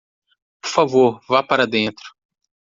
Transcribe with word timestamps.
Por 0.61 0.67
favor, 0.71 1.21
vá 1.29 1.43
para 1.43 1.67
dentro 1.67 2.03